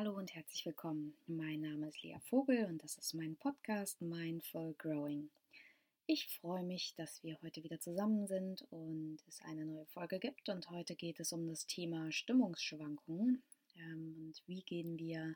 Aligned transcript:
Hallo 0.00 0.16
und 0.16 0.34
herzlich 0.34 0.64
willkommen. 0.64 1.12
Mein 1.26 1.60
Name 1.60 1.88
ist 1.88 2.02
Lea 2.02 2.16
Vogel 2.30 2.64
und 2.64 2.82
das 2.82 2.96
ist 2.96 3.12
mein 3.12 3.36
Podcast 3.36 4.00
Mindful 4.00 4.72
Growing. 4.78 5.28
Ich 6.06 6.26
freue 6.40 6.62
mich, 6.62 6.94
dass 6.96 7.22
wir 7.22 7.36
heute 7.42 7.62
wieder 7.62 7.78
zusammen 7.80 8.26
sind 8.26 8.62
und 8.70 9.18
es 9.28 9.42
eine 9.42 9.66
neue 9.66 9.84
Folge 9.84 10.18
gibt. 10.18 10.48
Und 10.48 10.70
heute 10.70 10.96
geht 10.96 11.20
es 11.20 11.34
um 11.34 11.46
das 11.46 11.66
Thema 11.66 12.10
Stimmungsschwankungen. 12.10 13.42
Ähm, 13.76 14.14
und 14.16 14.42
wie 14.46 14.62
gehen 14.62 14.98
wir 14.98 15.34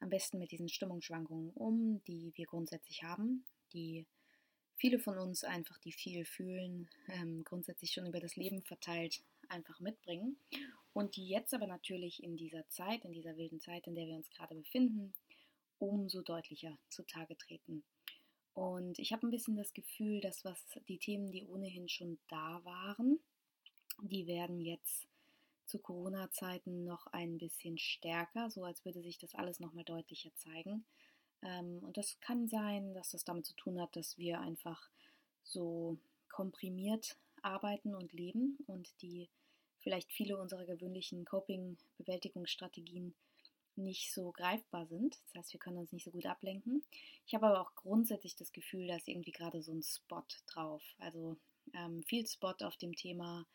am 0.00 0.08
besten 0.08 0.38
mit 0.38 0.52
diesen 0.52 0.70
Stimmungsschwankungen 0.70 1.50
um, 1.50 2.02
die 2.06 2.32
wir 2.34 2.46
grundsätzlich 2.46 3.02
haben, 3.02 3.44
die 3.74 4.06
viele 4.76 4.98
von 5.00 5.18
uns 5.18 5.44
einfach, 5.44 5.76
die 5.80 5.92
viel 5.92 6.24
fühlen, 6.24 6.88
ähm, 7.08 7.44
grundsätzlich 7.44 7.92
schon 7.92 8.06
über 8.06 8.20
das 8.20 8.36
Leben 8.36 8.62
verteilt 8.62 9.22
einfach 9.50 9.80
mitbringen 9.80 10.38
und 10.98 11.14
die 11.14 11.28
jetzt 11.28 11.54
aber 11.54 11.68
natürlich 11.68 12.24
in 12.24 12.36
dieser 12.36 12.68
Zeit, 12.70 13.04
in 13.04 13.12
dieser 13.12 13.36
wilden 13.36 13.60
Zeit, 13.60 13.86
in 13.86 13.94
der 13.94 14.08
wir 14.08 14.16
uns 14.16 14.28
gerade 14.30 14.56
befinden, 14.56 15.14
umso 15.78 16.22
deutlicher 16.22 16.76
zutage 16.88 17.38
treten. 17.38 17.84
Und 18.52 18.98
ich 18.98 19.12
habe 19.12 19.24
ein 19.24 19.30
bisschen 19.30 19.56
das 19.56 19.72
Gefühl, 19.74 20.20
dass 20.20 20.44
was 20.44 20.60
die 20.88 20.98
Themen, 20.98 21.30
die 21.30 21.44
ohnehin 21.44 21.88
schon 21.88 22.18
da 22.26 22.64
waren, 22.64 23.20
die 24.02 24.26
werden 24.26 24.60
jetzt 24.60 25.06
zu 25.66 25.78
Corona-Zeiten 25.78 26.82
noch 26.82 27.06
ein 27.12 27.38
bisschen 27.38 27.78
stärker, 27.78 28.50
so 28.50 28.64
als 28.64 28.84
würde 28.84 29.00
sich 29.00 29.18
das 29.18 29.36
alles 29.36 29.60
nochmal 29.60 29.84
deutlicher 29.84 30.34
zeigen. 30.34 30.84
Ähm, 31.42 31.78
und 31.84 31.96
das 31.96 32.18
kann 32.18 32.48
sein, 32.48 32.92
dass 32.94 33.12
das 33.12 33.22
damit 33.22 33.46
zu 33.46 33.54
tun 33.54 33.80
hat, 33.80 33.94
dass 33.94 34.18
wir 34.18 34.40
einfach 34.40 34.90
so 35.44 35.96
komprimiert 36.28 37.16
arbeiten 37.42 37.94
und 37.94 38.12
leben 38.12 38.58
und 38.66 39.00
die 39.00 39.28
vielleicht 39.88 40.12
viele 40.12 40.36
unserer 40.36 40.66
gewöhnlichen 40.66 41.24
Coping-Bewältigungsstrategien 41.24 43.14
nicht 43.74 44.12
so 44.12 44.32
greifbar 44.32 44.86
sind. 44.86 45.18
Das 45.24 45.34
heißt, 45.36 45.54
wir 45.54 45.60
können 45.60 45.78
uns 45.78 45.92
nicht 45.92 46.04
so 46.04 46.10
gut 46.10 46.26
ablenken. 46.26 46.84
Ich 47.24 47.34
habe 47.34 47.46
aber 47.46 47.62
auch 47.62 47.74
grundsätzlich 47.74 48.36
das 48.36 48.52
Gefühl, 48.52 48.86
dass 48.86 49.08
irgendwie 49.08 49.32
gerade 49.32 49.62
so 49.62 49.72
ein 49.72 49.82
Spot 49.82 50.26
drauf. 50.46 50.82
Also 50.98 51.38
ähm, 51.72 52.02
viel 52.02 52.26
Spot 52.26 52.54
auf 52.60 52.76
dem 52.76 52.96
Thema, 52.96 53.46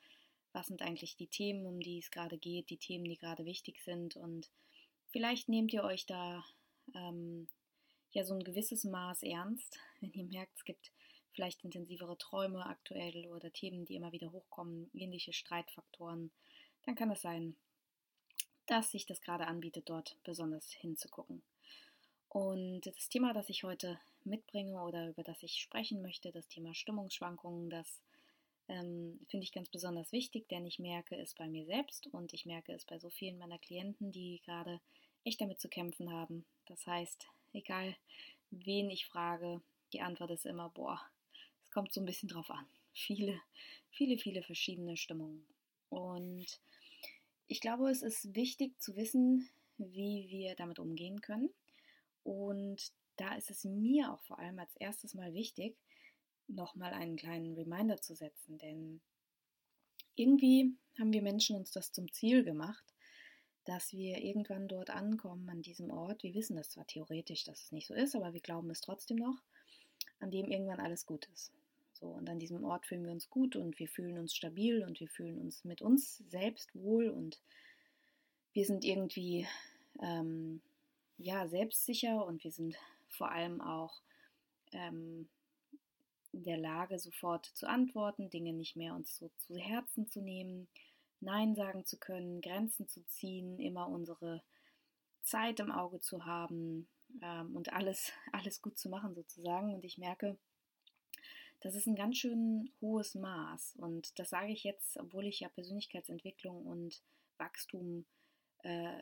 was 0.54 0.66
sind 0.66 0.82
eigentlich 0.82 1.18
die 1.18 1.28
Themen, 1.28 1.68
um 1.68 1.80
die 1.80 2.00
es 2.00 2.10
gerade 2.10 2.40
geht, 2.40 2.72
die 2.72 2.80
Themen, 2.80 3.04
die 3.04 3.20
gerade 3.20 3.46
wichtig 3.46 3.80
sind. 3.84 4.16
Und 4.16 4.50
vielleicht 5.12 5.50
nehmt 5.50 5.72
ihr 5.72 5.84
euch 5.84 6.08
da 6.08 6.44
ähm, 6.96 7.48
ja 8.10 8.24
so 8.24 8.34
ein 8.34 8.44
gewisses 8.44 8.86
Maß 8.86 9.22
ernst, 9.22 9.78
wenn 10.02 10.14
ihr 10.14 10.26
merkt, 10.26 10.58
es 10.58 10.64
gibt 10.64 10.92
vielleicht 11.34 11.64
intensivere 11.64 12.18
Träume 12.18 12.66
aktuell 12.66 13.28
oder 13.28 13.52
Themen, 13.52 13.86
die 13.86 13.96
immer 13.96 14.12
wieder 14.12 14.32
hochkommen, 14.32 14.90
ähnliche 14.94 15.34
Streitfaktoren, 15.34 16.32
dann 16.86 16.96
kann 16.96 17.12
es 17.12 17.22
sein, 17.22 17.56
dass 18.68 18.92
sich 18.92 19.06
das 19.06 19.22
gerade 19.22 19.48
anbietet, 19.48 19.90
dort 19.90 20.18
besonders 20.24 20.72
hinzugucken. 20.72 21.44
Und 22.30 22.82
das 22.88 23.10
Thema, 23.10 23.34
das 23.34 23.50
ich 23.50 23.64
heute 23.64 24.00
mitbringe 24.24 24.82
oder 24.82 25.10
über 25.10 25.24
das 25.24 25.44
ich 25.44 25.56
sprechen 25.56 26.02
möchte, 26.02 26.32
das 26.32 26.48
Thema 26.48 26.74
Stimmungsschwankungen, 26.74 27.70
das 27.70 28.02
ähm, 28.68 29.20
finde 29.30 29.44
ich 29.44 29.52
ganz 29.52 29.70
besonders 29.70 30.12
wichtig, 30.12 30.48
denn 30.50 30.66
ich 30.66 30.80
merke 30.80 31.16
es 31.16 31.36
bei 31.36 31.48
mir 31.48 31.66
selbst 31.66 32.08
und 32.08 32.34
ich 32.34 32.46
merke 32.46 32.74
es 32.74 32.86
bei 32.86 32.98
so 32.98 33.10
vielen 33.10 33.38
meiner 33.38 33.60
Klienten, 33.60 34.12
die 34.12 34.42
gerade 34.46 34.80
echt 35.24 35.42
damit 35.42 35.60
zu 35.60 35.70
kämpfen 35.70 36.12
haben. 36.12 36.46
Das 36.66 36.86
heißt, 36.88 37.28
egal 37.54 37.96
wen 38.50 38.90
ich 38.90 39.06
frage, 39.06 39.62
die 39.92 40.02
Antwort 40.02 40.32
ist 40.32 40.46
immer, 40.46 40.70
boah, 40.70 41.02
kommt 41.74 41.94
so 41.94 42.02
ein 42.02 42.06
bisschen 42.06 42.30
drauf 42.30 42.50
an. 42.50 42.66
Viele, 42.94 43.40
viele, 43.92 44.18
viele 44.18 44.44
verschiedene 44.44 44.98
Stimmungen. 44.98 45.46
Und 45.90 46.62
ich 47.48 47.60
glaube, 47.60 47.90
es 47.90 48.02
ist 48.02 48.36
wichtig 48.36 48.80
zu 48.80 48.96
wissen, 48.96 49.50
wie 49.78 50.28
wir 50.30 50.56
damit 50.56 50.80
umgehen 50.80 51.22
können. 51.22 51.50
Und 52.24 52.92
da 53.18 53.36
ist 53.36 53.52
es 53.52 53.64
mir 53.64 54.12
auch 54.12 54.22
vor 54.24 54.40
allem 54.40 54.60
als 54.60 54.76
erstes 54.76 55.14
mal 55.14 55.34
wichtig, 55.34 55.78
nochmal 56.48 56.94
einen 56.94 57.16
kleinen 57.16 57.54
Reminder 57.54 58.02
zu 58.02 58.16
setzen. 58.16 58.58
Denn 58.58 59.02
irgendwie 60.16 60.76
haben 61.00 61.14
wir 61.14 61.22
Menschen 61.22 61.56
uns 61.56 61.72
das 61.72 61.92
zum 61.92 62.12
Ziel 62.12 62.44
gemacht, 62.44 62.84
dass 63.66 63.94
wir 63.94 64.18
irgendwann 64.22 64.68
dort 64.68 64.90
ankommen, 64.90 65.50
an 65.50 65.62
diesem 65.62 65.90
Ort. 65.90 66.24
Wir 66.24 66.34
wissen 66.34 66.56
das 66.56 66.70
zwar 66.70 66.86
theoretisch, 66.86 67.44
dass 67.44 67.64
es 67.64 67.72
nicht 67.72 67.88
so 67.88 67.94
ist, 67.94 68.16
aber 68.16 68.34
wir 68.34 68.42
glauben 68.42 68.70
es 68.70 68.82
trotzdem 68.82 69.18
noch, 69.18 69.42
an 70.20 70.32
dem 70.32 70.50
irgendwann 70.50 70.80
alles 70.80 71.06
gut 71.06 71.28
ist. 71.34 71.52
So, 72.04 72.10
und 72.10 72.30
an 72.30 72.38
diesem 72.38 72.66
Ort 72.66 72.86
fühlen 72.86 73.06
wir 73.06 73.14
uns 73.14 73.30
gut 73.30 73.56
und 73.56 73.80
wir 73.80 73.88
fühlen 73.88 74.20
uns 74.20 74.36
stabil 74.36 74.84
und 74.84 75.00
wir 75.00 75.08
fühlen 75.08 75.40
uns 75.40 75.64
mit 75.64 75.82
uns 75.82 76.18
selbst 76.28 76.76
wohl 76.76 77.10
und 77.10 77.40
wir 78.52 78.66
sind 78.66 78.84
irgendwie 78.84 79.48
ähm, 80.02 80.62
ja 81.18 81.48
selbstsicher 81.48 82.26
und 82.26 82.44
wir 82.44 82.52
sind 82.52 82.76
vor 83.08 83.32
allem 83.32 83.62
auch 83.62 84.02
ähm, 84.74 85.30
in 86.34 86.44
der 86.44 86.58
Lage, 86.58 87.00
sofort 87.00 87.46
zu 87.46 87.70
antworten, 87.70 88.30
Dinge 88.30 88.52
nicht 88.52 88.76
mehr 88.76 88.96
uns 88.96 89.18
so 89.18 89.30
zu 89.38 89.56
Herzen 89.56 90.06
zu 90.10 90.20
nehmen, 90.20 90.68
Nein 91.22 91.56
sagen 91.56 91.86
zu 91.86 91.98
können, 91.98 92.42
Grenzen 92.42 92.86
zu 92.90 93.02
ziehen, 93.06 93.60
immer 93.60 93.88
unsere 93.88 94.44
Zeit 95.22 95.62
im 95.62 95.72
Auge 95.72 96.02
zu 96.02 96.26
haben 96.26 96.86
ähm, 97.22 97.56
und 97.56 97.72
alles, 97.72 98.12
alles 98.34 98.62
gut 98.62 98.78
zu 98.78 98.90
machen 98.90 99.16
sozusagen. 99.16 99.74
Und 99.74 99.86
ich 99.86 99.98
merke, 99.98 100.38
das 101.64 101.76
ist 101.76 101.88
ein 101.88 101.96
ganz 101.96 102.18
schön 102.18 102.70
hohes 102.82 103.16
Maß. 103.16 103.78
Und 103.78 104.20
das 104.20 104.30
sage 104.30 104.52
ich 104.52 104.66
jetzt, 104.66 104.98
obwohl 104.98 105.26
ich 105.26 105.40
ja 105.40 105.48
Persönlichkeitsentwicklung 105.48 106.66
und 106.66 107.02
Wachstum 107.38 108.06
äh, 108.64 109.02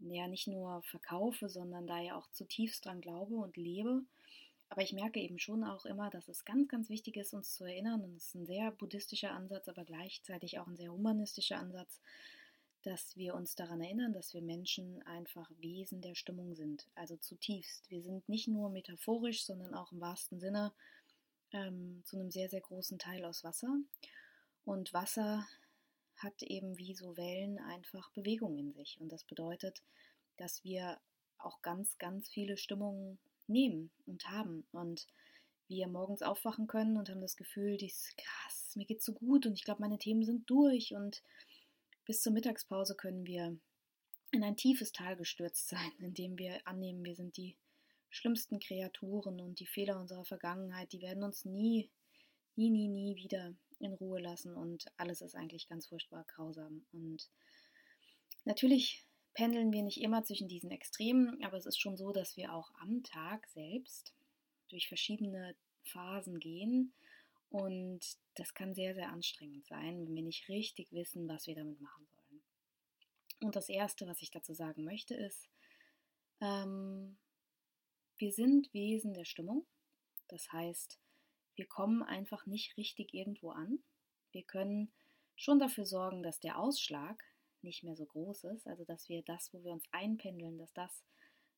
ja 0.00 0.28
nicht 0.28 0.48
nur 0.48 0.82
verkaufe, 0.82 1.48
sondern 1.48 1.86
da 1.86 1.98
ja 1.98 2.16
auch 2.16 2.30
zutiefst 2.30 2.84
dran 2.84 3.00
glaube 3.00 3.36
und 3.36 3.56
lebe. 3.56 4.02
Aber 4.68 4.82
ich 4.82 4.92
merke 4.92 5.18
eben 5.18 5.38
schon 5.38 5.64
auch 5.64 5.86
immer, 5.86 6.10
dass 6.10 6.28
es 6.28 6.44
ganz, 6.44 6.68
ganz 6.68 6.90
wichtig 6.90 7.16
ist, 7.16 7.32
uns 7.32 7.54
zu 7.54 7.64
erinnern, 7.64 8.04
und 8.04 8.16
es 8.16 8.26
ist 8.26 8.34
ein 8.34 8.46
sehr 8.46 8.70
buddhistischer 8.70 9.32
Ansatz, 9.32 9.66
aber 9.66 9.86
gleichzeitig 9.86 10.58
auch 10.58 10.66
ein 10.66 10.76
sehr 10.76 10.92
humanistischer 10.92 11.56
Ansatz, 11.56 12.02
dass 12.82 13.16
wir 13.16 13.34
uns 13.34 13.56
daran 13.56 13.80
erinnern, 13.80 14.12
dass 14.12 14.34
wir 14.34 14.42
Menschen 14.42 15.02
einfach 15.06 15.50
Wesen 15.58 16.02
der 16.02 16.14
Stimmung 16.14 16.54
sind. 16.54 16.86
Also 16.94 17.16
zutiefst. 17.16 17.90
Wir 17.90 18.02
sind 18.02 18.28
nicht 18.28 18.46
nur 18.46 18.68
metaphorisch, 18.68 19.42
sondern 19.44 19.72
auch 19.72 19.90
im 19.90 20.02
wahrsten 20.02 20.38
Sinne 20.38 20.72
ähm, 21.52 22.02
zu 22.04 22.16
einem 22.16 22.30
sehr, 22.30 22.48
sehr 22.48 22.60
großen 22.60 22.98
Teil 22.98 23.24
aus 23.24 23.44
Wasser. 23.44 23.74
Und 24.64 24.92
Wasser 24.92 25.46
hat 26.16 26.42
eben 26.42 26.76
wie 26.78 26.94
so 26.94 27.16
Wellen 27.16 27.58
einfach 27.58 28.10
Bewegung 28.12 28.58
in 28.58 28.72
sich. 28.72 29.00
Und 29.00 29.10
das 29.10 29.24
bedeutet, 29.24 29.82
dass 30.36 30.64
wir 30.64 31.00
auch 31.38 31.62
ganz, 31.62 31.96
ganz 31.98 32.28
viele 32.28 32.56
Stimmungen 32.56 33.18
nehmen 33.46 33.90
und 34.06 34.28
haben. 34.28 34.66
Und 34.72 35.06
wir 35.68 35.86
morgens 35.86 36.22
aufwachen 36.22 36.66
können 36.66 36.96
und 36.96 37.08
haben 37.10 37.20
das 37.20 37.36
Gefühl, 37.36 37.76
dies 37.76 38.14
krass, 38.16 38.74
mir 38.74 38.86
geht 38.86 39.02
so 39.02 39.12
gut 39.12 39.46
und 39.46 39.54
ich 39.54 39.64
glaube, 39.64 39.82
meine 39.82 39.98
Themen 39.98 40.24
sind 40.24 40.48
durch. 40.50 40.94
Und 40.94 41.22
bis 42.04 42.22
zur 42.22 42.32
Mittagspause 42.32 42.94
können 42.94 43.26
wir 43.26 43.56
in 44.32 44.42
ein 44.44 44.56
tiefes 44.56 44.92
Tal 44.92 45.16
gestürzt 45.16 45.68
sein, 45.68 45.92
in 45.98 46.14
dem 46.14 46.38
wir 46.38 46.66
annehmen, 46.66 47.04
wir 47.04 47.14
sind 47.14 47.36
die 47.36 47.56
schlimmsten 48.10 48.58
Kreaturen 48.58 49.40
und 49.40 49.60
die 49.60 49.66
Fehler 49.66 49.98
unserer 50.00 50.24
Vergangenheit, 50.24 50.92
die 50.92 51.00
werden 51.00 51.22
uns 51.22 51.44
nie, 51.44 51.90
nie, 52.56 52.70
nie, 52.70 52.88
nie 52.88 53.16
wieder 53.16 53.54
in 53.80 53.94
Ruhe 53.94 54.20
lassen 54.20 54.56
und 54.56 54.86
alles 54.96 55.20
ist 55.20 55.34
eigentlich 55.34 55.68
ganz 55.68 55.86
furchtbar 55.86 56.24
grausam. 56.24 56.84
Und 56.92 57.28
natürlich 58.44 59.04
pendeln 59.34 59.72
wir 59.72 59.82
nicht 59.82 60.00
immer 60.00 60.24
zwischen 60.24 60.48
diesen 60.48 60.70
Extremen, 60.70 61.42
aber 61.44 61.56
es 61.56 61.66
ist 61.66 61.80
schon 61.80 61.96
so, 61.96 62.12
dass 62.12 62.36
wir 62.36 62.52
auch 62.52 62.70
am 62.80 63.02
Tag 63.04 63.46
selbst 63.48 64.12
durch 64.68 64.88
verschiedene 64.88 65.54
Phasen 65.84 66.38
gehen 66.40 66.92
und 67.50 68.00
das 68.34 68.52
kann 68.54 68.74
sehr, 68.74 68.94
sehr 68.94 69.10
anstrengend 69.10 69.66
sein, 69.66 70.00
wenn 70.00 70.14
wir 70.14 70.22
nicht 70.22 70.48
richtig 70.48 70.92
wissen, 70.92 71.28
was 71.28 71.46
wir 71.46 71.54
damit 71.54 71.80
machen 71.80 72.06
sollen. 72.06 72.42
Und 73.40 73.56
das 73.56 73.68
Erste, 73.68 74.06
was 74.06 74.20
ich 74.20 74.30
dazu 74.30 74.52
sagen 74.52 74.84
möchte, 74.84 75.14
ist, 75.14 75.48
ähm, 76.40 77.16
wir 78.18 78.32
sind 78.32 78.72
Wesen 78.74 79.14
der 79.14 79.24
Stimmung. 79.24 79.66
Das 80.28 80.52
heißt, 80.52 80.98
wir 81.54 81.66
kommen 81.66 82.02
einfach 82.02 82.46
nicht 82.46 82.76
richtig 82.76 83.14
irgendwo 83.14 83.50
an. 83.50 83.78
Wir 84.32 84.42
können 84.42 84.92
schon 85.36 85.58
dafür 85.58 85.86
sorgen, 85.86 86.22
dass 86.22 86.40
der 86.40 86.58
Ausschlag 86.58 87.22
nicht 87.62 87.82
mehr 87.82 87.96
so 87.96 88.06
groß 88.06 88.44
ist, 88.44 88.66
also 88.66 88.84
dass 88.84 89.08
wir 89.08 89.22
das, 89.22 89.52
wo 89.52 89.62
wir 89.64 89.72
uns 89.72 89.84
einpendeln, 89.90 90.58
dass 90.58 90.72
das 90.72 91.04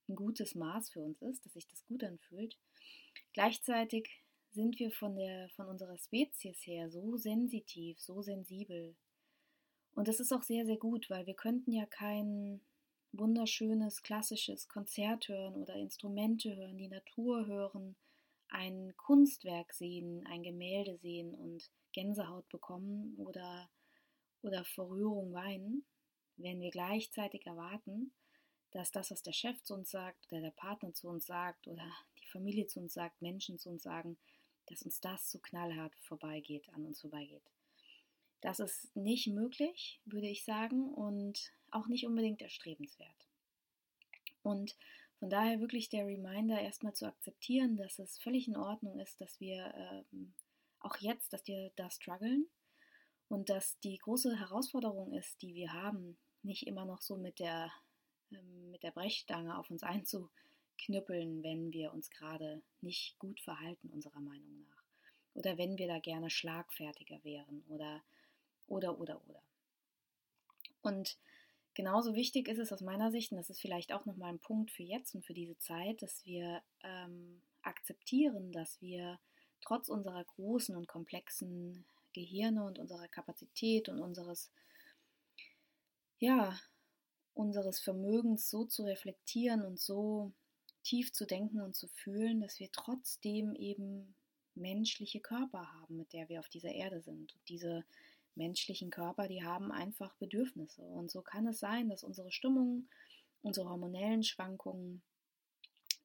ein 0.08 0.16
gutes 0.16 0.54
Maß 0.54 0.90
für 0.90 1.00
uns 1.00 1.20
ist, 1.22 1.44
dass 1.44 1.52
sich 1.52 1.66
das 1.66 1.84
gut 1.86 2.02
anfühlt. 2.04 2.58
Gleichzeitig 3.32 4.08
sind 4.50 4.78
wir 4.78 4.90
von, 4.90 5.16
der, 5.16 5.48
von 5.50 5.66
unserer 5.66 5.96
Spezies 5.98 6.66
her 6.66 6.90
so 6.90 7.16
sensitiv, 7.16 8.00
so 8.00 8.22
sensibel. 8.22 8.96
Und 9.94 10.08
das 10.08 10.20
ist 10.20 10.32
auch 10.32 10.42
sehr, 10.42 10.66
sehr 10.66 10.78
gut, 10.78 11.08
weil 11.10 11.26
wir 11.26 11.34
könnten 11.34 11.72
ja 11.72 11.86
keinen 11.86 12.60
wunderschönes 13.12 14.02
klassisches 14.02 14.68
Konzert 14.68 15.28
hören 15.28 15.54
oder 15.54 15.74
Instrumente 15.74 16.54
hören, 16.56 16.78
die 16.78 16.88
Natur 16.88 17.46
hören, 17.46 17.96
ein 18.48 18.94
Kunstwerk 18.96 19.72
sehen, 19.72 20.26
ein 20.26 20.42
Gemälde 20.42 20.96
sehen 20.98 21.34
und 21.34 21.70
Gänsehaut 21.92 22.48
bekommen 22.48 23.14
oder, 23.16 23.70
oder 24.42 24.64
vor 24.64 24.90
Rührung 24.90 25.32
weinen, 25.32 25.84
wenn 26.36 26.60
wir 26.60 26.70
gleichzeitig 26.70 27.46
erwarten, 27.46 28.12
dass 28.70 28.92
das, 28.92 29.10
was 29.10 29.22
der 29.22 29.32
Chef 29.32 29.62
zu 29.62 29.74
uns 29.74 29.90
sagt 29.90 30.26
oder 30.30 30.40
der 30.40 30.52
Partner 30.52 30.92
zu 30.92 31.08
uns 31.08 31.26
sagt 31.26 31.66
oder 31.66 31.84
die 32.20 32.28
Familie 32.28 32.66
zu 32.66 32.80
uns 32.80 32.94
sagt, 32.94 33.20
Menschen 33.20 33.58
zu 33.58 33.68
uns 33.68 33.82
sagen, 33.82 34.16
dass 34.66 34.82
uns 34.82 35.00
das 35.00 35.30
so 35.30 35.40
knallhart 35.40 35.94
vorbeigeht, 35.96 36.68
an 36.74 36.86
uns 36.86 37.00
vorbeigeht. 37.00 37.42
Das 38.40 38.58
ist 38.58 38.94
nicht 38.96 39.26
möglich, 39.28 40.00
würde 40.04 40.28
ich 40.28 40.44
sagen, 40.44 40.92
und 40.94 41.52
auch 41.70 41.88
nicht 41.88 42.06
unbedingt 42.06 42.42
erstrebenswert. 42.42 43.28
Und 44.42 44.76
von 45.18 45.28
daher 45.28 45.60
wirklich 45.60 45.90
der 45.90 46.06
Reminder, 46.06 46.60
erstmal 46.60 46.94
zu 46.94 47.06
akzeptieren, 47.06 47.76
dass 47.76 47.98
es 47.98 48.18
völlig 48.18 48.48
in 48.48 48.56
Ordnung 48.56 48.98
ist, 48.98 49.20
dass 49.20 49.38
wir 49.38 49.74
ähm, 49.74 50.32
auch 50.80 50.96
jetzt, 50.96 51.32
dass 51.32 51.46
wir 51.46 51.70
da 51.76 51.90
strugglen 51.90 52.46
und 53.28 53.50
dass 53.50 53.78
die 53.80 53.98
große 53.98 54.38
Herausforderung 54.38 55.12
ist, 55.12 55.42
die 55.42 55.54
wir 55.54 55.74
haben, 55.74 56.16
nicht 56.42 56.66
immer 56.66 56.86
noch 56.86 57.02
so 57.02 57.16
mit 57.16 57.38
der, 57.38 57.70
ähm, 58.32 58.70
mit 58.70 58.82
der 58.82 58.92
Brechstange 58.92 59.58
auf 59.58 59.70
uns 59.70 59.82
einzuknüppeln, 59.82 61.42
wenn 61.42 61.70
wir 61.72 61.92
uns 61.92 62.10
gerade 62.10 62.62
nicht 62.80 63.18
gut 63.18 63.40
verhalten, 63.40 63.90
unserer 63.90 64.20
Meinung 64.20 64.62
nach. 64.62 64.84
Oder 65.34 65.58
wenn 65.58 65.76
wir 65.76 65.86
da 65.86 65.98
gerne 65.98 66.30
schlagfertiger 66.30 67.22
wären 67.22 67.62
oder, 67.68 68.02
oder, 68.70 68.98
oder, 68.98 69.20
oder. 69.28 69.42
Und 70.82 71.18
genauso 71.74 72.14
wichtig 72.14 72.48
ist 72.48 72.58
es 72.58 72.72
aus 72.72 72.80
meiner 72.80 73.10
Sicht, 73.10 73.32
und 73.32 73.38
das 73.38 73.50
ist 73.50 73.60
vielleicht 73.60 73.92
auch 73.92 74.06
nochmal 74.06 74.30
ein 74.30 74.38
Punkt 74.38 74.70
für 74.70 74.82
jetzt 74.82 75.14
und 75.14 75.24
für 75.24 75.34
diese 75.34 75.58
Zeit, 75.58 76.02
dass 76.02 76.24
wir 76.24 76.62
ähm, 76.82 77.42
akzeptieren, 77.62 78.52
dass 78.52 78.80
wir 78.80 79.18
trotz 79.60 79.88
unserer 79.88 80.24
großen 80.24 80.74
und 80.76 80.88
komplexen 80.88 81.84
Gehirne 82.12 82.64
und 82.64 82.78
unserer 82.78 83.08
Kapazität 83.08 83.88
und 83.88 84.00
unseres, 84.00 84.50
ja, 86.18 86.58
unseres 87.34 87.80
Vermögens 87.80 88.50
so 88.50 88.64
zu 88.64 88.84
reflektieren 88.84 89.64
und 89.64 89.78
so 89.78 90.32
tief 90.82 91.12
zu 91.12 91.26
denken 91.26 91.60
und 91.60 91.74
zu 91.74 91.88
fühlen, 91.88 92.40
dass 92.40 92.58
wir 92.58 92.70
trotzdem 92.72 93.54
eben 93.54 94.14
menschliche 94.54 95.20
Körper 95.20 95.72
haben, 95.74 95.96
mit 95.96 96.12
der 96.12 96.28
wir 96.28 96.40
auf 96.40 96.48
dieser 96.48 96.72
Erde 96.72 97.00
sind. 97.00 97.34
Und 97.34 97.48
diese 97.48 97.84
menschlichen 98.34 98.90
Körper, 98.90 99.28
die 99.28 99.44
haben 99.44 99.72
einfach 99.72 100.14
Bedürfnisse. 100.16 100.82
Und 100.82 101.10
so 101.10 101.22
kann 101.22 101.46
es 101.46 101.60
sein, 101.60 101.88
dass 101.88 102.04
unsere 102.04 102.32
Stimmung, 102.32 102.88
unsere 103.42 103.68
hormonellen 103.68 104.22
Schwankungen, 104.22 105.02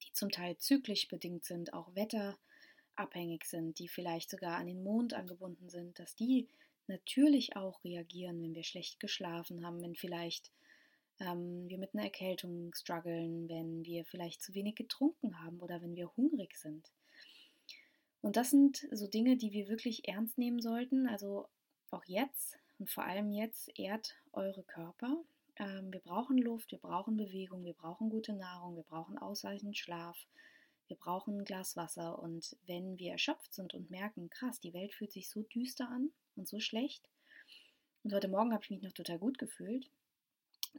die 0.03 0.11
zum 0.13 0.29
Teil 0.29 0.57
zyklisch 0.57 1.07
bedingt 1.07 1.45
sind, 1.45 1.73
auch 1.73 1.93
wetterabhängig 1.95 3.45
sind, 3.45 3.79
die 3.79 3.87
vielleicht 3.87 4.29
sogar 4.29 4.57
an 4.57 4.67
den 4.67 4.83
Mond 4.83 5.13
angebunden 5.13 5.69
sind, 5.69 5.99
dass 5.99 6.15
die 6.15 6.47
natürlich 6.87 7.55
auch 7.55 7.83
reagieren, 7.83 8.41
wenn 8.41 8.55
wir 8.55 8.63
schlecht 8.63 8.99
geschlafen 8.99 9.65
haben, 9.65 9.81
wenn 9.81 9.95
vielleicht 9.95 10.51
ähm, 11.19 11.67
wir 11.67 11.77
mit 11.77 11.93
einer 11.93 12.03
Erkältung 12.03 12.73
strugglen, 12.75 13.47
wenn 13.49 13.85
wir 13.85 14.05
vielleicht 14.05 14.41
zu 14.41 14.53
wenig 14.53 14.75
getrunken 14.75 15.41
haben 15.41 15.59
oder 15.59 15.81
wenn 15.81 15.95
wir 15.95 16.15
hungrig 16.15 16.55
sind. 16.57 16.91
Und 18.21 18.37
das 18.37 18.49
sind 18.49 18.87
so 18.91 19.07
Dinge, 19.07 19.37
die 19.37 19.51
wir 19.51 19.67
wirklich 19.67 20.07
ernst 20.07 20.37
nehmen 20.37 20.59
sollten. 20.59 21.07
Also 21.07 21.47
auch 21.93 22.05
jetzt 22.05 22.57
und 22.79 22.89
vor 22.89 23.05
allem 23.05 23.31
jetzt 23.31 23.69
ehrt 23.79 24.15
eure 24.33 24.63
Körper. 24.63 25.23
Ähm, 25.57 25.91
wir 25.91 26.01
brauchen 26.01 26.37
Luft, 26.37 26.71
wir 26.71 26.79
brauchen 26.79 27.17
Bewegung, 27.17 27.63
wir 27.63 27.73
brauchen 27.73 28.09
gute 28.09 28.33
Nahrung, 28.33 28.75
wir 28.75 28.83
brauchen 28.83 29.17
ausreichend 29.17 29.77
Schlaf, 29.77 30.17
wir 30.87 30.97
brauchen 30.97 31.39
ein 31.39 31.45
Glas 31.45 31.75
Wasser. 31.75 32.19
Und 32.19 32.57
wenn 32.65 32.97
wir 32.99 33.11
erschöpft 33.11 33.53
sind 33.53 33.73
und 33.73 33.89
merken, 33.89 34.29
krass, 34.29 34.59
die 34.59 34.73
Welt 34.73 34.93
fühlt 34.93 35.11
sich 35.11 35.29
so 35.29 35.43
düster 35.43 35.89
an 35.89 36.11
und 36.35 36.47
so 36.47 36.59
schlecht, 36.59 37.09
und 38.05 38.13
heute 38.13 38.27
Morgen 38.27 38.53
habe 38.53 38.63
ich 38.63 38.69
mich 38.69 38.83
noch 38.83 38.91
total 38.91 39.17
gut 39.17 39.39
gefühlt, 39.39 39.89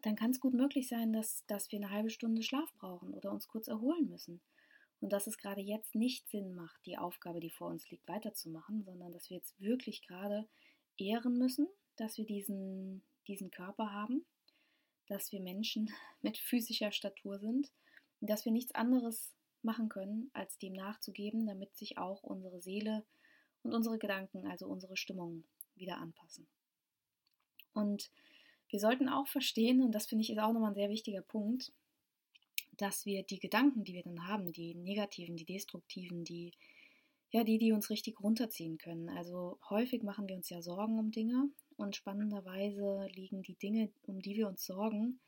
dann 0.02 0.14
kann 0.14 0.30
es 0.30 0.38
gut 0.38 0.54
möglich 0.54 0.88
sein, 0.88 1.12
dass, 1.12 1.44
dass 1.46 1.72
wir 1.72 1.78
eine 1.80 1.90
halbe 1.90 2.10
Stunde 2.10 2.42
Schlaf 2.42 2.72
brauchen 2.74 3.12
oder 3.14 3.32
uns 3.32 3.48
kurz 3.48 3.66
erholen 3.66 4.08
müssen. 4.08 4.40
Und 5.00 5.12
dass 5.12 5.26
es 5.26 5.36
gerade 5.36 5.60
jetzt 5.60 5.96
nicht 5.96 6.28
Sinn 6.28 6.54
macht, 6.54 6.86
die 6.86 6.96
Aufgabe, 6.96 7.40
die 7.40 7.50
vor 7.50 7.68
uns 7.68 7.90
liegt, 7.90 8.06
weiterzumachen, 8.06 8.84
sondern 8.84 9.10
dass 9.10 9.28
wir 9.28 9.38
jetzt 9.38 9.60
wirklich 9.60 10.06
gerade 10.06 10.46
ehren 10.98 11.38
müssen, 11.38 11.68
dass 11.96 12.18
wir 12.18 12.26
diesen, 12.26 13.02
diesen 13.26 13.50
Körper 13.50 13.92
haben, 13.92 14.24
dass 15.08 15.32
wir 15.32 15.40
Menschen 15.40 15.90
mit 16.22 16.38
physischer 16.38 16.92
Statur 16.92 17.38
sind 17.38 17.70
und 18.20 18.30
dass 18.30 18.44
wir 18.44 18.52
nichts 18.52 18.74
anderes 18.74 19.34
machen 19.62 19.88
können, 19.88 20.30
als 20.32 20.58
dem 20.58 20.72
nachzugeben, 20.74 21.46
damit 21.46 21.76
sich 21.76 21.98
auch 21.98 22.22
unsere 22.22 22.60
Seele 22.60 23.04
und 23.62 23.74
unsere 23.74 23.98
Gedanken, 23.98 24.46
also 24.46 24.66
unsere 24.66 24.96
Stimmung, 24.96 25.44
wieder 25.74 25.98
anpassen. 25.98 26.46
Und 27.74 28.10
wir 28.70 28.80
sollten 28.80 29.08
auch 29.08 29.26
verstehen, 29.26 29.82
und 29.82 29.92
das 29.92 30.06
finde 30.06 30.22
ich 30.22 30.30
ist 30.30 30.38
auch 30.38 30.52
nochmal 30.52 30.70
ein 30.70 30.76
sehr 30.76 30.88
wichtiger 30.88 31.22
Punkt, 31.22 31.72
dass 32.72 33.06
wir 33.06 33.22
die 33.22 33.38
Gedanken, 33.38 33.84
die 33.84 33.94
wir 33.94 34.02
dann 34.02 34.26
haben, 34.26 34.52
die 34.52 34.74
negativen, 34.74 35.36
die 35.36 35.44
destruktiven, 35.44 36.24
die 36.24 36.52
ja, 37.36 37.44
die, 37.44 37.58
die 37.58 37.72
uns 37.72 37.90
richtig 37.90 38.18
runterziehen 38.22 38.78
können. 38.78 39.10
Also 39.10 39.58
häufig 39.68 40.02
machen 40.02 40.26
wir 40.26 40.36
uns 40.36 40.48
ja 40.48 40.62
Sorgen 40.62 40.98
um 40.98 41.10
Dinge 41.10 41.50
und 41.76 41.94
spannenderweise 41.94 43.10
liegen 43.12 43.42
die 43.42 43.56
Dinge, 43.56 43.90
um 44.06 44.22
die 44.22 44.36
wir 44.36 44.48
uns 44.48 44.64
sorgen, 44.64 45.20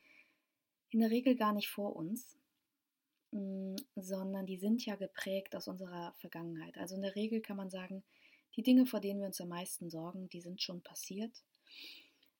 in 0.89 1.01
der 1.01 1.11
Regel 1.11 1.35
gar 1.35 1.53
nicht 1.53 1.69
vor 1.69 1.95
uns, 1.95 2.35
mm, 3.29 3.75
sondern 3.95 4.47
die 4.47 4.57
sind 4.57 4.83
ja 4.87 4.95
geprägt 4.95 5.55
aus 5.55 5.67
unserer 5.67 6.15
Vergangenheit. 6.17 6.79
Also 6.79 6.95
in 6.95 7.03
der 7.03 7.15
Regel 7.15 7.41
kann 7.41 7.57
man 7.57 7.69
sagen, 7.69 8.03
die 8.55 8.63
Dinge, 8.63 8.87
vor 8.87 9.01
denen 9.01 9.19
wir 9.19 9.27
uns 9.27 9.39
am 9.39 9.49
meisten 9.49 9.91
sorgen, 9.91 10.29
die 10.29 10.41
sind 10.41 10.63
schon 10.63 10.81
passiert. 10.81 11.43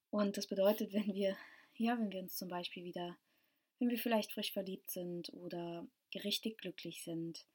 Und 0.10 0.36
das 0.38 0.48
bedeutet, 0.48 0.94
wenn 0.94 1.14
wir, 1.14 1.38
ja, 1.76 1.96
wenn 1.96 2.12
wir 2.12 2.22
uns 2.22 2.36
zum 2.36 2.50
Beispiel 2.50 2.86
wieder, 2.86 3.16
wenn 3.78 3.90
wir 3.90 4.00
vielleicht 4.00 4.32
frisch 4.32 4.52
verliebt 4.52 4.90
sind 4.90 5.32
oder 5.34 5.86
richtig 6.16 6.58
glücklich 6.58 7.04
sind 7.04 7.46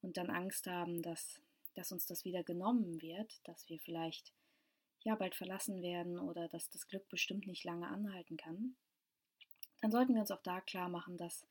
und 0.00 0.16
dann 0.16 0.30
Angst 0.30 0.68
haben, 0.68 1.02
dass 1.02 1.42
dass 1.76 1.92
uns 1.92 2.06
das 2.06 2.24
wieder 2.24 2.42
genommen 2.42 3.00
wird, 3.00 3.40
dass 3.44 3.68
wir 3.68 3.78
vielleicht 3.78 4.32
ja 5.04 5.14
bald 5.14 5.34
verlassen 5.34 5.82
werden 5.82 6.18
oder 6.18 6.48
dass 6.48 6.68
das 6.70 6.88
Glück 6.88 7.08
bestimmt 7.08 7.46
nicht 7.46 7.64
lange 7.64 7.86
anhalten 7.86 8.36
kann, 8.36 8.76
dann 9.80 9.90
sollten 9.90 10.14
wir 10.14 10.20
uns 10.20 10.30
auch 10.30 10.42
da 10.42 10.60
klar 10.60 10.88
machen, 10.88 11.16
dass 11.16 11.46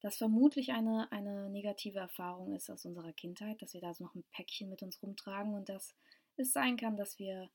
das 0.00 0.16
vermutlich 0.16 0.72
eine, 0.72 1.10
eine 1.10 1.50
negative 1.50 1.98
Erfahrung 1.98 2.54
ist 2.54 2.70
aus 2.70 2.84
unserer 2.84 3.12
Kindheit, 3.12 3.60
dass 3.62 3.74
wir 3.74 3.80
da 3.80 3.94
so 3.94 4.04
noch 4.04 4.14
ein 4.14 4.24
Päckchen 4.32 4.68
mit 4.68 4.82
uns 4.82 5.02
rumtragen 5.02 5.54
und 5.54 5.68
dass 5.68 5.94
es 6.36 6.52
sein 6.52 6.76
kann, 6.76 6.96
dass 6.96 7.18
wir 7.18 7.50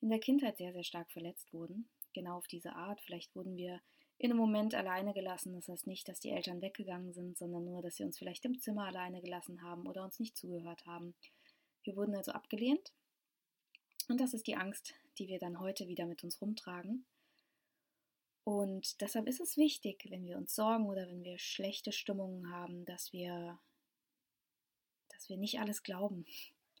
in 0.00 0.10
der 0.10 0.20
Kindheit 0.20 0.58
sehr, 0.58 0.72
sehr 0.72 0.84
stark 0.84 1.10
verletzt 1.10 1.52
wurden. 1.52 1.88
Genau 2.14 2.36
auf 2.36 2.46
diese 2.46 2.74
Art. 2.74 3.00
Vielleicht 3.00 3.34
wurden 3.34 3.56
wir 3.56 3.80
in 4.16 4.30
einem 4.30 4.38
Moment 4.38 4.74
alleine 4.74 5.12
gelassen. 5.12 5.54
Das 5.54 5.68
heißt 5.68 5.88
nicht, 5.88 6.08
dass 6.08 6.20
die 6.20 6.30
Eltern 6.30 6.62
weggegangen 6.62 7.12
sind, 7.12 7.36
sondern 7.36 7.64
nur, 7.64 7.82
dass 7.82 7.96
sie 7.96 8.04
uns 8.04 8.18
vielleicht 8.18 8.44
im 8.44 8.58
Zimmer 8.60 8.84
alleine 8.86 9.20
gelassen 9.20 9.62
haben 9.62 9.86
oder 9.86 10.04
uns 10.04 10.20
nicht 10.20 10.36
zugehört 10.36 10.86
haben 10.86 11.14
wir 11.84 11.96
wurden 11.96 12.14
also 12.14 12.32
abgelehnt. 12.32 12.92
Und 14.08 14.20
das 14.20 14.34
ist 14.34 14.46
die 14.46 14.56
Angst, 14.56 14.94
die 15.18 15.28
wir 15.28 15.38
dann 15.38 15.60
heute 15.60 15.88
wieder 15.88 16.06
mit 16.06 16.24
uns 16.24 16.40
rumtragen. 16.40 17.04
Und 18.44 19.02
deshalb 19.02 19.26
ist 19.26 19.40
es 19.40 19.58
wichtig, 19.58 20.06
wenn 20.08 20.24
wir 20.24 20.38
uns 20.38 20.54
sorgen 20.54 20.86
oder 20.86 21.06
wenn 21.06 21.22
wir 21.22 21.38
schlechte 21.38 21.92
Stimmungen 21.92 22.50
haben, 22.50 22.86
dass 22.86 23.12
wir, 23.12 23.58
dass 25.10 25.28
wir 25.28 25.36
nicht 25.36 25.60
alles 25.60 25.82
glauben, 25.82 26.24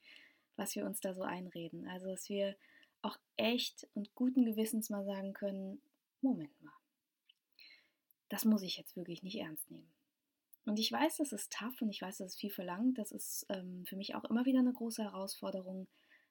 was 0.56 0.74
wir 0.74 0.86
uns 0.86 1.00
da 1.00 1.12
so 1.12 1.22
einreden. 1.22 1.86
Also 1.88 2.06
dass 2.06 2.28
wir 2.30 2.56
auch 3.02 3.18
echt 3.36 3.86
und 3.94 4.14
guten 4.14 4.44
Gewissens 4.44 4.88
mal 4.88 5.04
sagen 5.04 5.34
können, 5.34 5.82
Moment 6.22 6.62
mal, 6.62 6.72
das 8.28 8.44
muss 8.44 8.62
ich 8.62 8.78
jetzt 8.78 8.96
wirklich 8.96 9.22
nicht 9.22 9.38
ernst 9.38 9.70
nehmen. 9.70 9.92
Und 10.68 10.78
ich 10.78 10.92
weiß, 10.92 11.16
das 11.16 11.32
ist 11.32 11.50
tough 11.50 11.80
und 11.80 11.88
ich 11.88 12.02
weiß, 12.02 12.18
das 12.18 12.34
ist 12.34 12.40
viel 12.40 12.50
verlangt. 12.50 12.98
Das 12.98 13.10
ist 13.10 13.46
ähm, 13.48 13.86
für 13.86 13.96
mich 13.96 14.14
auch 14.14 14.24
immer 14.24 14.44
wieder 14.44 14.58
eine 14.58 14.74
große 14.74 15.02
Herausforderung, 15.02 15.88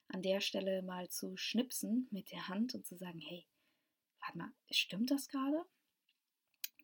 an 0.10 0.22
der 0.22 0.42
Stelle 0.42 0.84
mal 0.84 1.10
zu 1.10 1.36
schnipsen 1.38 2.08
mit 2.12 2.32
der 2.32 2.48
Hand 2.48 2.76
und 2.76 2.86
zu 2.86 2.96
sagen, 2.98 3.20
hey, 3.20 3.48
warte 4.22 4.38
mal, 4.38 4.52
stimmt 4.70 5.10
das 5.10 5.28
gerade? 5.28 5.66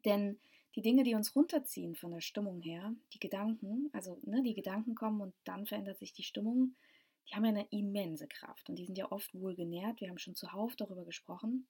Denn 0.03 0.39
die 0.75 0.81
Dinge, 0.81 1.03
die 1.03 1.13
uns 1.13 1.36
runterziehen 1.36 1.95
von 1.95 2.10
der 2.10 2.22
Stimmung 2.22 2.60
her, 2.60 2.95
die 3.13 3.19
Gedanken, 3.19 3.91
also 3.93 4.19
ne, 4.24 4.41
die 4.41 4.55
Gedanken 4.55 4.95
kommen 4.95 5.22
und 5.22 5.36
dann 5.43 5.67
verändert 5.67 6.00
sich 6.00 6.12
die 6.12 6.24
Stimmung, 6.24 6.75
die 7.29 7.36
haben 7.36 7.45
ja 7.45 7.51
eine 7.51 7.67
immense 7.69 8.27
Kraft 8.27 8.67
und 8.67 8.77
die 8.77 8.86
sind 8.88 8.98
ja 8.98 9.12
oft 9.12 9.31
wohl 9.36 9.55
genährt. 9.55 10.01
Wir 10.01 10.10
haben 10.10 10.17
schon 10.17 10.36
zuhauf 10.36 10.75
darüber 10.75 11.05
gesprochen. 11.05 11.67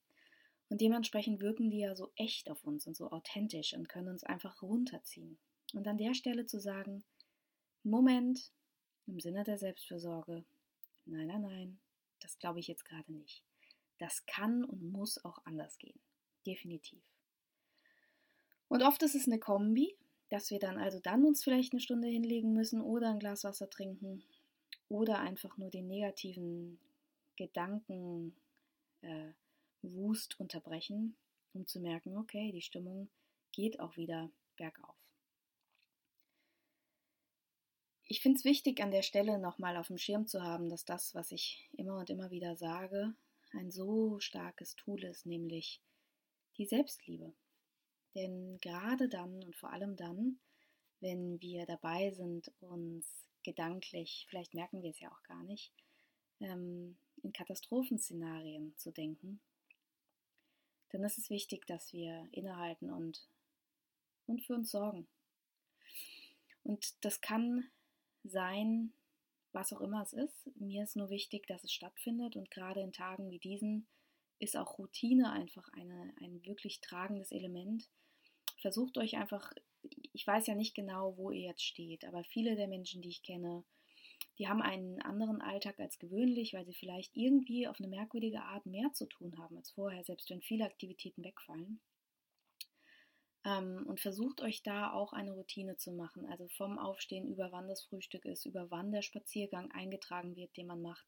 Und 0.69 0.79
dementsprechend 0.79 1.41
wirken 1.41 1.69
die 1.69 1.79
ja 1.79 1.93
so 1.93 2.13
echt 2.15 2.49
auf 2.49 2.63
uns 2.63 2.87
und 2.87 2.95
so 2.95 3.11
authentisch 3.11 3.73
und 3.73 3.89
können 3.89 4.07
uns 4.07 4.23
einfach 4.23 4.61
runterziehen. 4.61 5.37
Und 5.73 5.87
an 5.87 5.97
der 5.97 6.13
Stelle 6.13 6.45
zu 6.45 6.59
sagen, 6.59 7.03
Moment, 7.83 8.51
im 9.07 9.19
Sinne 9.19 9.43
der 9.43 9.57
Selbstfürsorge, 9.57 10.45
nein, 11.05 11.27
nein, 11.27 11.41
nein, 11.41 11.79
das 12.21 12.39
glaube 12.39 12.59
ich 12.59 12.67
jetzt 12.67 12.85
gerade 12.85 13.11
nicht. 13.11 13.43
Das 13.97 14.25
kann 14.25 14.63
und 14.63 14.81
muss 14.81 15.23
auch 15.25 15.39
anders 15.45 15.77
gehen. 15.77 15.99
Definitiv. 16.45 17.03
Und 18.69 18.81
oft 18.81 19.03
ist 19.03 19.15
es 19.15 19.27
eine 19.27 19.39
Kombi, 19.39 19.95
dass 20.29 20.49
wir 20.49 20.59
dann 20.59 20.77
also 20.77 20.99
dann 20.99 21.25
uns 21.25 21.43
vielleicht 21.43 21.73
eine 21.73 21.81
Stunde 21.81 22.07
hinlegen 22.07 22.53
müssen 22.53 22.81
oder 22.81 23.09
ein 23.09 23.19
Glas 23.19 23.43
Wasser 23.43 23.69
trinken 23.69 24.23
oder 24.89 25.19
einfach 25.19 25.57
nur 25.57 25.69
den 25.69 25.87
negativen 25.87 26.79
Gedanken 27.35 28.35
äh, 29.01 29.31
Wust 29.81 30.39
unterbrechen, 30.39 31.15
um 31.53 31.67
zu 31.67 31.79
merken, 31.79 32.17
okay, 32.17 32.51
die 32.51 32.61
Stimmung 32.61 33.09
geht 33.51 33.79
auch 33.79 33.97
wieder 33.97 34.31
bergauf. 34.55 34.95
Ich 38.13 38.21
finde 38.21 38.37
es 38.37 38.45
wichtig, 38.45 38.79
an 38.79 38.91
der 38.91 39.01
Stelle 39.01 39.39
nochmal 39.39 39.75
auf 39.75 39.87
dem 39.87 39.97
Schirm 39.97 40.27
zu 40.27 40.43
haben, 40.43 40.69
dass 40.69 40.85
das, 40.85 41.15
was 41.15 41.31
ich 41.31 41.67
immer 41.71 41.97
und 41.97 42.11
immer 42.11 42.29
wieder 42.29 42.55
sage, 42.55 43.15
ein 43.53 43.71
so 43.71 44.19
starkes 44.19 44.75
Tool 44.75 45.03
ist, 45.03 45.25
nämlich 45.25 45.81
die 46.59 46.67
Selbstliebe. 46.67 47.33
Denn 48.13 48.59
gerade 48.61 49.09
dann 49.09 49.41
und 49.41 49.55
vor 49.55 49.73
allem 49.73 49.95
dann, 49.95 50.37
wenn 50.99 51.41
wir 51.41 51.65
dabei 51.65 52.11
sind, 52.11 52.51
uns 52.59 53.27
gedanklich, 53.41 54.27
vielleicht 54.29 54.53
merken 54.53 54.83
wir 54.83 54.91
es 54.91 54.99
ja 54.99 55.11
auch 55.11 55.23
gar 55.23 55.41
nicht, 55.41 55.73
ähm, 56.39 56.95
in 57.23 57.33
Katastrophenszenarien 57.33 58.77
zu 58.77 58.91
denken, 58.91 59.41
dann 60.91 61.03
ist 61.03 61.17
es 61.17 61.31
wichtig, 61.31 61.65
dass 61.65 61.93
wir 61.93 62.27
innehalten 62.31 62.91
und, 62.91 63.27
und 64.27 64.43
für 64.43 64.53
uns 64.53 64.69
sorgen. 64.69 65.07
Und 66.61 67.03
das 67.03 67.19
kann 67.19 67.71
sein, 68.23 68.93
was 69.51 69.71
auch 69.73 69.81
immer 69.81 70.01
es 70.01 70.13
ist. 70.13 70.49
Mir 70.55 70.83
ist 70.83 70.95
nur 70.95 71.09
wichtig, 71.09 71.47
dass 71.47 71.63
es 71.63 71.71
stattfindet 71.71 72.35
und 72.35 72.51
gerade 72.51 72.81
in 72.81 72.91
Tagen 72.91 73.29
wie 73.29 73.39
diesen 73.39 73.87
ist 74.39 74.57
auch 74.57 74.77
Routine 74.77 75.31
einfach 75.31 75.69
eine, 75.73 76.13
ein 76.21 76.43
wirklich 76.45 76.81
tragendes 76.81 77.31
Element. 77.31 77.89
Versucht 78.57 78.97
euch 78.97 79.15
einfach, 79.15 79.53
ich 80.13 80.25
weiß 80.25 80.47
ja 80.47 80.55
nicht 80.55 80.75
genau, 80.75 81.17
wo 81.17 81.31
ihr 81.31 81.47
jetzt 81.47 81.63
steht, 81.63 82.05
aber 82.05 82.23
viele 82.23 82.55
der 82.55 82.67
Menschen, 82.67 83.01
die 83.01 83.09
ich 83.09 83.23
kenne, 83.23 83.63
die 84.39 84.47
haben 84.47 84.61
einen 84.61 85.01
anderen 85.01 85.41
Alltag 85.41 85.79
als 85.79 85.99
gewöhnlich, 85.99 86.53
weil 86.53 86.65
sie 86.65 86.73
vielleicht 86.73 87.15
irgendwie 87.15 87.67
auf 87.67 87.79
eine 87.79 87.87
merkwürdige 87.87 88.41
Art 88.41 88.65
mehr 88.65 88.91
zu 88.93 89.05
tun 89.05 89.37
haben 89.37 89.57
als 89.57 89.71
vorher, 89.71 90.03
selbst 90.03 90.29
wenn 90.29 90.41
viele 90.41 90.65
Aktivitäten 90.65 91.23
wegfallen. 91.23 91.79
Ähm, 93.45 93.85
und 93.87 93.99
versucht 93.99 94.41
euch 94.41 94.63
da 94.63 94.91
auch 94.93 95.13
eine 95.13 95.31
Routine 95.31 95.75
zu 95.75 95.91
machen, 95.91 96.25
also 96.27 96.47
vom 96.49 96.79
Aufstehen 96.79 97.27
über 97.27 97.51
wann 97.51 97.67
das 97.67 97.83
Frühstück 97.83 98.25
ist, 98.25 98.45
über 98.45 98.71
wann 98.71 98.91
der 98.91 99.01
Spaziergang 99.01 99.69
eingetragen 99.71 100.35
wird, 100.35 100.55
den 100.55 100.67
man 100.67 100.81
macht, 100.81 101.05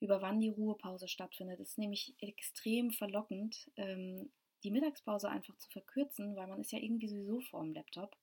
über 0.00 0.22
wann 0.22 0.38
die 0.38 0.50
Ruhepause 0.50 1.08
stattfindet. 1.08 1.58
Es 1.58 1.70
ist 1.70 1.78
nämlich 1.78 2.14
extrem 2.20 2.92
verlockend, 2.92 3.70
ähm, 3.76 4.30
die 4.62 4.70
Mittagspause 4.70 5.28
einfach 5.28 5.56
zu 5.58 5.68
verkürzen, 5.70 6.36
weil 6.36 6.46
man 6.46 6.60
ist 6.60 6.72
ja 6.72 6.78
irgendwie 6.78 7.08
sowieso 7.08 7.40
vor 7.40 7.62
dem 7.62 7.74
Laptop. 7.74 8.16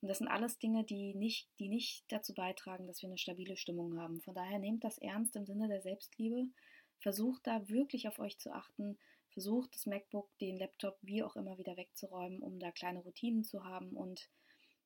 Und 0.00 0.08
das 0.08 0.18
sind 0.18 0.28
alles 0.28 0.58
Dinge, 0.58 0.84
die 0.84 1.14
nicht, 1.14 1.48
die 1.58 1.68
nicht 1.68 2.04
dazu 2.08 2.32
beitragen, 2.32 2.86
dass 2.86 3.02
wir 3.02 3.08
eine 3.08 3.18
stabile 3.18 3.56
Stimmung 3.56 3.98
haben. 3.98 4.20
Von 4.20 4.34
daher 4.34 4.58
nehmt 4.58 4.84
das 4.84 4.98
ernst 4.98 5.34
im 5.34 5.44
Sinne 5.44 5.68
der 5.68 5.82
Selbstliebe. 5.82 6.46
Versucht 7.00 7.46
da 7.46 7.68
wirklich 7.68 8.08
auf 8.08 8.18
euch 8.18 8.38
zu 8.38 8.52
achten. 8.52 8.98
Versucht 9.30 9.74
das 9.74 9.86
MacBook, 9.86 10.28
den 10.38 10.56
Laptop, 10.56 10.98
wie 11.02 11.22
auch 11.22 11.36
immer 11.36 11.58
wieder 11.58 11.76
wegzuräumen, 11.76 12.42
um 12.42 12.58
da 12.58 12.72
kleine 12.72 13.00
Routinen 13.00 13.44
zu 13.44 13.64
haben. 13.64 13.96
Und 13.96 14.28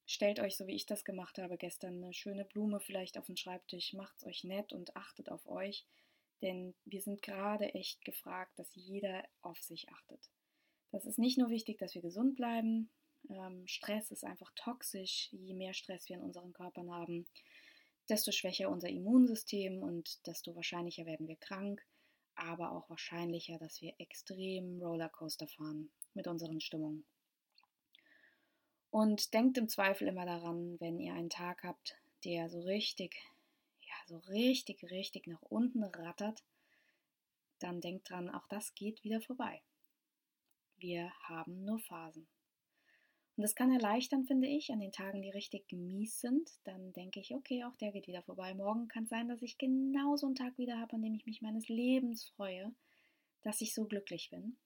stellt 0.07 0.40
euch, 0.40 0.57
so 0.57 0.66
wie 0.66 0.75
ich 0.75 0.87
das 0.87 1.04
gemacht 1.04 1.38
habe 1.38 1.57
gestern, 1.57 2.02
eine 2.02 2.12
schöne 2.12 2.45
Blume 2.45 2.81
vielleicht 2.81 3.19
auf 3.19 3.26
den 3.26 3.37
Schreibtisch. 3.37 3.92
Macht 3.95 4.16
es 4.19 4.25
euch 4.25 4.45
nett 4.45 4.73
und 4.73 4.97
achtet 4.97 5.31
auf 5.31 5.47
euch. 5.47 5.87
Denn 6.42 6.75
wir 6.85 7.00
sind 7.00 7.23
gerade 7.23 7.73
echt 7.75 8.04
gefragt, 8.04 8.59
dass 8.59 8.75
jeder 8.75 9.25
auf 9.42 9.61
sich 9.62 9.88
achtet. 9.90 10.31
Das 10.90 11.07
ist 11.07 11.19
nicht 11.19 11.38
nur 11.38 11.49
wichtig, 11.49 11.78
dass 11.78 11.95
wir 11.95 12.02
gesund 12.02 12.37
bleiben, 12.37 12.90
ähm, 13.31 13.66
Stress 13.66 14.11
ist 14.11 14.25
einfach 14.25 14.50
toxisch. 14.54 15.28
Je 15.33 15.54
mehr 15.54 15.75
Stress 15.75 16.09
wir 16.09 16.16
in 16.16 16.23
unseren 16.23 16.52
Körpern 16.52 16.90
haben, 16.90 17.26
desto 18.09 18.33
schwächer 18.33 18.71
unser 18.71 18.88
Immunsystem 18.88 19.83
und 19.83 20.26
desto 20.26 20.54
wahrscheinlicher 20.54 21.07
werden 21.07 21.28
wir 21.28 21.37
krank, 21.37 21.85
aber 22.34 22.72
auch 22.72 22.88
wahrscheinlicher, 22.90 23.58
dass 23.58 23.80
wir 23.80 23.94
extrem 23.98 24.80
Rollercoaster 24.80 25.46
fahren 25.48 25.90
mit 26.14 26.26
unseren 26.26 26.60
Stimmungen. 26.60 27.04
Und 28.90 29.32
denkt 29.32 29.56
im 29.56 29.68
Zweifel 29.68 30.08
immer 30.08 30.26
daran, 30.26 30.78
wenn 30.80 30.98
ihr 30.98 31.14
einen 31.14 31.30
Tag 31.30 31.62
habt, 31.64 31.96
der 32.24 32.50
so 32.50 32.60
richtig, 32.60 33.16
ja, 33.80 33.94
so 34.06 34.18
richtig, 34.28 34.82
richtig 34.90 35.26
nach 35.26 35.42
unten 35.42 35.82
rattert, 35.82 36.42
dann 37.58 37.80
denkt 37.80 38.10
dran, 38.10 38.28
auch 38.28 38.46
das 38.48 38.74
geht 38.74 39.02
wieder 39.04 39.20
vorbei. 39.20 39.62
Wir 40.76 41.12
haben 41.22 41.64
nur 41.64 41.78
Phasen. 41.78 42.28
Und 43.36 43.42
das 43.42 43.54
kann 43.54 43.72
erleichtern, 43.72 44.24
finde 44.24 44.46
ich, 44.46 44.70
an 44.72 44.80
den 44.80 44.92
Tagen, 44.92 45.22
die 45.22 45.30
richtig 45.30 45.72
mies 45.72 46.20
sind. 46.20 46.50
Dann 46.64 46.92
denke 46.92 47.20
ich, 47.20 47.34
okay, 47.34 47.64
auch 47.64 47.76
der 47.76 47.92
geht 47.92 48.06
wieder 48.06 48.22
vorbei. 48.22 48.52
Morgen 48.54 48.88
kann 48.88 49.04
es 49.04 49.10
sein, 49.10 49.28
dass 49.28 49.40
ich 49.40 49.56
genau 49.56 50.16
so 50.16 50.26
einen 50.26 50.34
Tag 50.34 50.58
wieder 50.58 50.78
habe, 50.78 50.94
an 50.94 51.02
dem 51.02 51.14
ich 51.14 51.24
mich 51.24 51.40
meines 51.40 51.68
Lebens 51.68 52.24
freue, 52.36 52.74
dass 53.42 53.62
ich 53.62 53.72
so 53.72 53.86
glücklich 53.86 54.28
bin. 54.30 54.56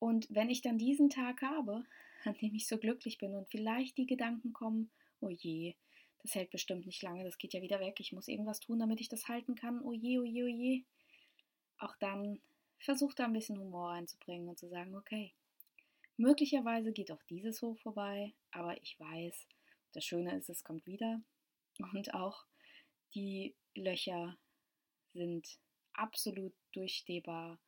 Und 0.00 0.26
wenn 0.28 0.50
ich 0.50 0.60
dann 0.60 0.76
diesen 0.76 1.08
Tag 1.08 1.40
habe, 1.42 1.84
an 2.24 2.34
dem 2.34 2.54
ich 2.54 2.66
so 2.66 2.78
glücklich 2.78 3.18
bin 3.18 3.34
und 3.34 3.48
vielleicht 3.48 3.96
die 3.96 4.06
Gedanken 4.06 4.52
kommen, 4.52 4.90
oh 5.20 5.30
je, 5.30 5.76
das 6.22 6.34
hält 6.34 6.50
bestimmt 6.50 6.86
nicht 6.86 7.02
lange, 7.02 7.22
das 7.22 7.38
geht 7.38 7.54
ja 7.54 7.62
wieder 7.62 7.80
weg, 7.80 8.00
ich 8.00 8.12
muss 8.12 8.28
irgendwas 8.28 8.58
tun, 8.58 8.80
damit 8.80 9.00
ich 9.00 9.08
das 9.08 9.28
halten 9.28 9.54
kann, 9.54 9.80
oh 9.82 9.92
je, 9.92 10.18
oh 10.18 10.24
je, 10.24 10.42
oh 10.42 10.48
je. 10.48 10.82
Auch 11.78 11.94
dann 11.96 12.40
versucht 12.78 13.18
da 13.18 13.24
ein 13.24 13.32
bisschen 13.32 13.58
Humor 13.58 13.90
reinzubringen 13.90 14.48
und 14.48 14.58
zu 14.58 14.68
sagen, 14.68 14.96
okay, 14.96 15.32
Möglicherweise 16.16 16.92
geht 16.92 17.10
auch 17.10 17.22
dieses 17.24 17.60
Hoch 17.60 17.78
vorbei, 17.78 18.34
aber 18.52 18.80
ich 18.80 18.98
weiß, 19.00 19.46
das 19.92 20.04
Schöne 20.04 20.36
ist, 20.36 20.48
es 20.48 20.62
kommt 20.62 20.86
wieder. 20.86 21.20
Und 21.92 22.14
auch 22.14 22.44
die 23.14 23.56
Löcher 23.74 24.36
sind 25.12 25.58
absolut 25.92 26.54
durchstehbar. 26.72 27.60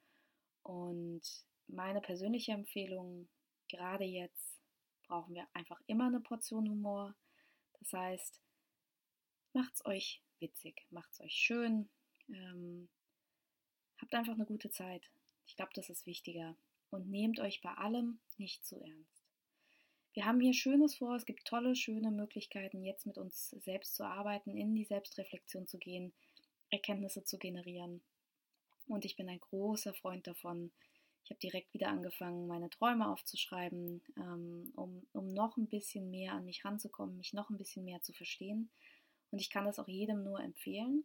Und 0.63 1.23
meine 1.67 2.01
persönliche 2.01 2.53
Empfehlung, 2.53 3.29
gerade 3.69 4.05
jetzt, 4.05 4.61
brauchen 5.07 5.35
wir 5.35 5.47
einfach 5.53 5.81
immer 5.87 6.07
eine 6.07 6.21
Portion 6.21 6.69
Humor. 6.69 7.17
Das 7.81 7.93
heißt, 7.93 8.41
macht's 9.53 9.85
euch 9.87 10.23
witzig, 10.39 10.87
macht's 10.91 11.21
euch 11.21 11.35
schön, 11.35 11.89
ähm, 12.29 12.89
habt 14.01 14.15
einfach 14.15 14.35
eine 14.35 14.47
gute 14.47 14.71
Zeit. 14.71 15.09
Ich 15.47 15.57
glaube, 15.57 15.73
das 15.75 15.91
ist 15.91 16.07
wichtiger 16.07 16.57
und 16.91 17.09
nehmt 17.09 17.41
euch 17.41 17.61
bei 17.61 17.73
allem 17.73 18.19
nicht 18.39 18.65
zu 18.65 18.81
ernst. 18.81 19.17
Wir 20.15 20.25
haben 20.25 20.41
hier 20.41 20.55
Schönes 20.55 20.97
vor, 20.97 21.15
es 21.15 21.27
gibt 21.27 21.45
tolle, 21.45 21.77
schöne 21.77 22.11
Möglichkeiten, 22.11 22.83
jetzt 22.83 23.05
mit 23.05 23.19
uns 23.19 23.51
selbst 23.51 23.95
zu 23.97 24.05
arbeiten, 24.05 24.57
in 24.57 24.75
die 24.75 24.85
Selbstreflexion 24.85 25.67
zu 25.67 25.79
gehen, 25.79 26.15
Erkenntnisse 26.71 27.23
zu 27.23 27.39
generieren. 27.39 28.03
Und 28.89 29.05
ich 29.05 29.17
bin 29.17 29.29
ein 29.29 29.41
großer 29.41 29.93
Freund 29.93 30.27
davon. 30.27 30.73
Ich 31.25 31.31
habe 31.31 31.41
direkt 31.41 31.75
wieder 31.75 31.89
angefangen, 31.89 32.47
meine 32.47 32.71
Träume 32.71 33.11
aufzuschreiben, 33.11 34.03
ähm, 34.17 34.73
um, 34.77 35.07
um 35.13 35.27
noch 35.27 35.57
ein 35.57 35.69
bisschen 35.69 36.11
mehr 36.11 36.33
an 36.33 36.45
mich 36.45 36.65
ranzukommen, 36.65 37.19
mich 37.19 37.33
noch 37.33 37.51
ein 37.51 37.59
bisschen 37.59 37.85
mehr 37.85 38.01
zu 38.01 38.13
verstehen. 38.13 38.71
Und 39.31 39.41
ich 39.41 39.51
kann 39.51 39.65
das 39.65 39.79
auch 39.79 39.89
jedem 39.89 40.23
nur 40.23 40.41
empfehlen. 40.41 41.05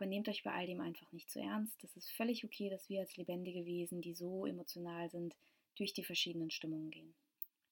Aber 0.00 0.08
nehmt 0.08 0.30
euch 0.30 0.42
bei 0.42 0.52
all 0.52 0.66
dem 0.66 0.80
einfach 0.80 1.12
nicht 1.12 1.30
zu 1.30 1.40
ernst. 1.40 1.84
Das 1.84 1.94
ist 1.94 2.10
völlig 2.10 2.42
okay, 2.42 2.70
dass 2.70 2.88
wir 2.88 3.00
als 3.00 3.18
lebendige 3.18 3.66
Wesen, 3.66 4.00
die 4.00 4.14
so 4.14 4.46
emotional 4.46 5.10
sind, 5.10 5.36
durch 5.76 5.92
die 5.92 6.04
verschiedenen 6.04 6.50
Stimmungen 6.50 6.90
gehen. 6.90 7.14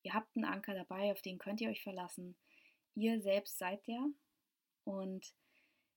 Ihr 0.03 0.13
habt 0.13 0.37
einen 0.37 0.45
Anker 0.45 0.75
dabei, 0.75 1.11
auf 1.11 1.23
den 1.23 1.39
könnt 1.39 1.63
ihr 1.63 1.71
euch 1.71 1.83
verlassen. 1.83 2.37
Ihr 2.95 3.23
selbst 3.23 3.57
seid 3.57 3.87
der. 3.87 4.11
Und 4.85 5.33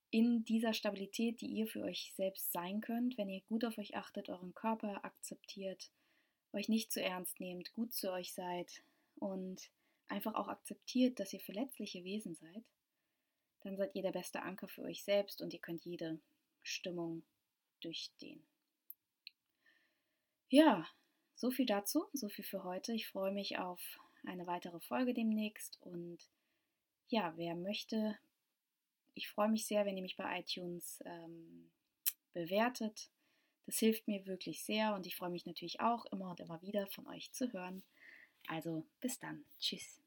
in 0.09 0.45
dieser 0.45 0.71
Stabilität, 0.71 1.41
die 1.41 1.47
ihr 1.47 1.67
für 1.67 1.81
euch 1.81 2.13
selbst 2.15 2.53
sein 2.53 2.79
könnt, 2.79 3.17
wenn 3.17 3.27
ihr 3.27 3.41
gut 3.41 3.65
auf 3.65 3.77
euch 3.77 3.97
achtet, 3.97 4.29
euren 4.29 4.53
Körper 4.53 5.03
akzeptiert, 5.03 5.91
euch 6.53 6.69
nicht 6.69 6.93
zu 6.93 7.03
ernst 7.03 7.41
nehmt, 7.41 7.73
gut 7.73 7.91
zu 7.91 8.09
euch 8.09 8.31
seid 8.31 8.85
und 9.15 9.69
einfach 10.07 10.35
auch 10.35 10.47
akzeptiert, 10.47 11.19
dass 11.19 11.33
ihr 11.33 11.41
verletzliche 11.41 12.05
Wesen 12.05 12.35
seid, 12.35 12.63
dann 13.71 13.77
seid 13.77 13.95
ihr 13.95 14.01
der 14.01 14.11
beste 14.11 14.41
Anker 14.41 14.67
für 14.67 14.81
euch 14.83 15.03
selbst 15.03 15.41
und 15.41 15.53
ihr 15.53 15.59
könnt 15.59 15.85
jede 15.85 16.19
Stimmung 16.61 17.23
durchstehen. 17.79 18.43
Ja, 20.49 20.85
so 21.35 21.51
viel 21.51 21.65
dazu, 21.65 22.05
so 22.11 22.27
viel 22.27 22.43
für 22.43 22.63
heute. 22.65 22.93
Ich 22.93 23.07
freue 23.07 23.31
mich 23.31 23.57
auf 23.57 23.79
eine 24.25 24.45
weitere 24.45 24.79
Folge 24.81 25.13
demnächst 25.13 25.79
und 25.81 26.19
ja, 27.07 27.33
wer 27.37 27.55
möchte, 27.55 28.17
ich 29.13 29.29
freue 29.29 29.49
mich 29.49 29.65
sehr, 29.65 29.85
wenn 29.85 29.95
ihr 29.95 30.03
mich 30.03 30.17
bei 30.17 30.39
iTunes 30.39 31.01
ähm, 31.05 31.71
bewertet. 32.33 33.09
Das 33.65 33.79
hilft 33.79 34.07
mir 34.07 34.25
wirklich 34.25 34.63
sehr 34.63 34.93
und 34.95 35.07
ich 35.07 35.15
freue 35.15 35.29
mich 35.29 35.45
natürlich 35.45 35.79
auch 35.79 36.05
immer 36.07 36.31
und 36.31 36.41
immer 36.41 36.61
wieder 36.61 36.87
von 36.87 37.07
euch 37.07 37.31
zu 37.31 37.51
hören. 37.53 37.83
Also 38.47 38.85
bis 38.99 39.19
dann. 39.19 39.45
Tschüss. 39.59 40.00